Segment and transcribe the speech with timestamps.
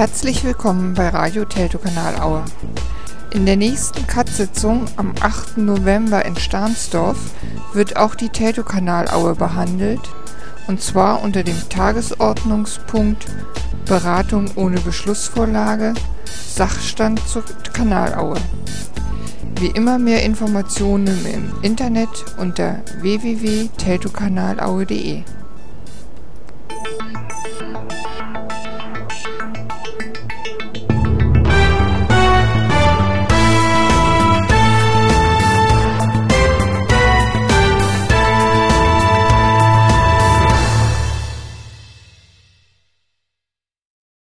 [0.00, 2.42] Herzlich willkommen bei Radio Teltokanal Aue.
[3.34, 5.58] In der nächsten Cut-Sitzung am 8.
[5.58, 7.18] November in Stahnsdorf
[7.74, 10.00] wird auch die Teltokanal Aue behandelt
[10.68, 13.26] und zwar unter dem Tagesordnungspunkt
[13.84, 15.92] Beratung ohne Beschlussvorlage
[16.24, 17.44] Sachstand zur
[17.74, 18.38] Kanalaue.
[19.56, 25.24] Wie immer mehr Informationen im Internet unter www.teltokanalaue.de